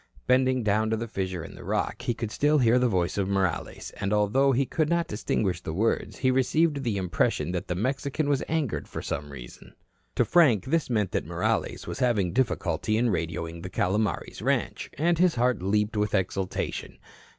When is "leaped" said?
15.61-15.95